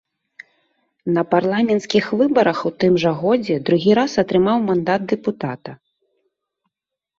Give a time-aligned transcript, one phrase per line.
[1.17, 5.71] На парламенцкіх выбарах у тым жа годзе другі раз атрымаў мандат дэпутата.